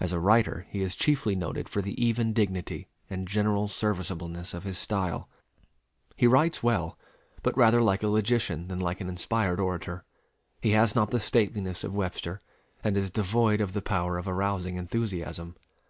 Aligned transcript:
As 0.00 0.14
a 0.14 0.18
writer 0.18 0.66
he 0.70 0.80
is 0.80 0.94
chiefly 0.94 1.34
noted 1.36 1.68
for 1.68 1.82
the 1.82 1.92
even 2.02 2.32
dignity 2.32 2.88
and 3.10 3.28
general 3.28 3.68
serviceableness 3.68 4.54
of 4.54 4.64
his 4.64 4.78
style. 4.78 5.28
He 6.16 6.26
writes 6.26 6.62
well, 6.62 6.98
but 7.42 7.54
rather 7.54 7.82
like 7.82 8.02
a 8.02 8.08
logician 8.08 8.68
than 8.68 8.78
like 8.78 9.02
an 9.02 9.10
inspired 9.10 9.60
orator. 9.60 10.04
He 10.62 10.70
has 10.70 10.94
not 10.94 11.10
the 11.10 11.20
stateliness 11.20 11.84
of 11.84 11.92
Webster, 11.94 12.40
and 12.82 12.96
is 12.96 13.10
devoid 13.10 13.60
of 13.60 13.74
the 13.74 13.82
power 13.82 14.16
of 14.16 14.26
arousing 14.26 14.76
enthusiasm. 14.76 15.54